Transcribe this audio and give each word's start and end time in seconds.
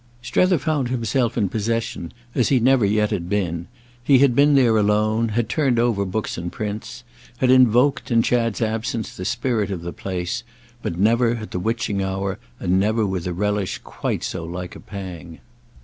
Strether 0.23 0.57
found 0.57 0.87
himself 0.87 1.37
in 1.37 1.47
possession 1.47 2.11
as 2.33 2.49
he 2.49 2.59
never 2.59 2.83
yet 2.83 3.11
had 3.11 3.29
been; 3.29 3.67
he 4.03 4.17
had 4.17 4.33
been 4.35 4.55
there 4.55 4.75
alone, 4.75 5.29
had 5.29 5.47
turned 5.47 5.77
over 5.77 6.05
books 6.05 6.39
and 6.39 6.51
prints, 6.51 7.03
had 7.37 7.51
invoked, 7.51 8.09
in 8.09 8.23
Chad's 8.23 8.63
absence, 8.63 9.15
the 9.15 9.25
spirit 9.25 9.69
of 9.69 9.83
the 9.83 9.93
place, 9.93 10.41
but 10.81 10.97
never 10.97 11.35
at 11.35 11.51
the 11.51 11.59
witching 11.59 12.01
hour 12.01 12.39
and 12.59 12.79
never 12.79 13.05
with 13.05 13.27
a 13.27 13.33
relish 13.35 13.77
quite 13.83 14.23
so 14.23 14.43
like 14.43 14.75
a 14.75 14.79
pang. 14.79 15.37